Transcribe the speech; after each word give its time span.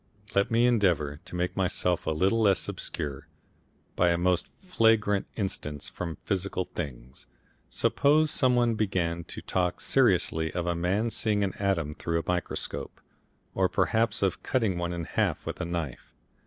Let 0.33 0.49
me 0.49 0.65
endeavour 0.65 1.19
to 1.25 1.35
make 1.35 1.55
myself 1.55 2.07
a 2.07 2.09
little 2.09 2.41
less 2.41 2.67
obscure 2.67 3.27
by 3.95 4.09
a 4.09 4.17
most 4.17 4.49
flagrant 4.63 5.27
instance 5.35 5.89
from 5.89 6.17
physical 6.23 6.65
things. 6.65 7.27
Suppose 7.69 8.31
some 8.31 8.55
one 8.55 8.73
began 8.73 9.23
to 9.25 9.43
talk 9.43 9.79
seriously 9.79 10.51
of 10.53 10.65
a 10.65 10.73
man 10.73 11.11
seeing 11.11 11.43
an 11.43 11.53
atom 11.59 11.93
through 11.93 12.19
a 12.19 12.23
microscope, 12.27 12.99
or 13.53 13.67
better 13.69 13.75
perhaps 13.75 14.23
of 14.23 14.41
cutting 14.41 14.75
one 14.79 14.91
in 14.91 15.03
half 15.03 15.45
with 15.45 15.61
a 15.61 15.65
knife. 15.65 16.15